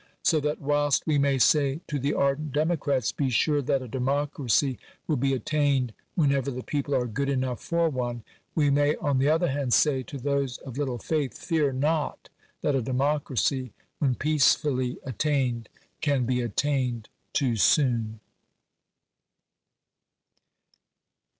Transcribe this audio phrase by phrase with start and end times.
[0.23, 4.79] So that whilst we may say to the ardent democrats —"Be sure that a democracy
[5.05, 8.23] will be attained whenever the people are good enough for one"—
[8.55, 12.29] we may on the other hand say to those of little faith— "Fear not
[12.61, 15.69] that a democracy, when peacefully attained,
[16.01, 18.21] can be attained too soon."